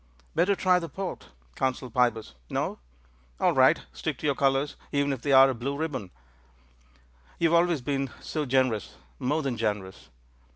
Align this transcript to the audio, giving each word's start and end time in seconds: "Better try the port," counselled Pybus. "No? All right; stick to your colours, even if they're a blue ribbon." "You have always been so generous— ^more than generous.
"Better 0.33 0.55
try 0.55 0.79
the 0.79 0.89
port," 0.89 1.27
counselled 1.55 1.93
Pybus. 1.93 2.33
"No? 2.49 2.79
All 3.39 3.53
right; 3.53 3.83
stick 3.93 4.17
to 4.17 4.25
your 4.25 4.33
colours, 4.33 4.75
even 4.91 5.13
if 5.13 5.21
they're 5.21 5.51
a 5.51 5.53
blue 5.53 5.77
ribbon." 5.77 6.09
"You 7.37 7.49
have 7.51 7.61
always 7.61 7.81
been 7.81 8.09
so 8.19 8.47
generous— 8.47 8.95
^more 9.21 9.43
than 9.43 9.57
generous. 9.57 10.09